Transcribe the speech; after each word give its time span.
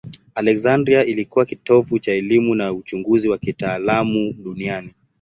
Aleksandria 0.35 1.05
ilikuwa 1.05 1.45
kitovu 1.45 1.99
cha 1.99 2.11
elimu 2.13 2.55
na 2.55 2.73
uchunguzi 2.73 3.29
wa 3.29 3.37
kitaalamu 3.37 4.33
duniani. 4.33 4.93